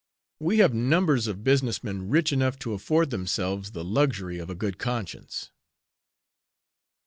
We 0.39 0.57
have 0.57 0.73
numbers 0.73 1.27
of 1.27 1.43
business 1.43 1.83
men, 1.83 2.09
rich 2.09 2.33
enough 2.33 2.57
to 2.65 2.73
afford 2.73 3.11
themselves 3.11 3.69
the 3.73 3.83
luxury 3.83 4.39
of 4.39 4.49
a 4.49 4.55
good 4.55 4.79
conscience." 4.79 5.51